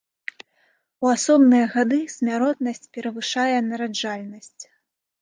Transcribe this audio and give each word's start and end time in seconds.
У 1.05 1.11
асобныя 1.15 1.69
гады 1.75 1.99
смяротнасць 2.15 2.85
перавышае 2.99 3.57
нараджальнасць. 3.71 4.63